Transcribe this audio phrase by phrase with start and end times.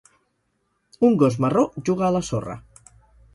[1.09, 2.57] Un gos marró juga a la sorra.